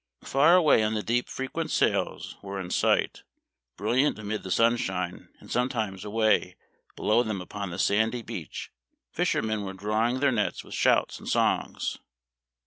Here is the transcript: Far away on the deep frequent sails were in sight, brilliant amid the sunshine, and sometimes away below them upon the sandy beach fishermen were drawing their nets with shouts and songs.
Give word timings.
Far 0.23 0.55
away 0.55 0.81
on 0.81 0.95
the 0.95 1.03
deep 1.03 1.29
frequent 1.29 1.69
sails 1.69 2.35
were 2.41 2.59
in 2.59 2.71
sight, 2.71 3.21
brilliant 3.77 4.17
amid 4.17 4.41
the 4.41 4.49
sunshine, 4.49 5.29
and 5.39 5.51
sometimes 5.51 6.03
away 6.03 6.55
below 6.95 7.21
them 7.21 7.39
upon 7.39 7.69
the 7.69 7.77
sandy 7.77 8.23
beach 8.23 8.71
fishermen 9.11 9.63
were 9.63 9.73
drawing 9.73 10.19
their 10.19 10.31
nets 10.31 10.63
with 10.63 10.73
shouts 10.73 11.19
and 11.19 11.29
songs. 11.29 11.99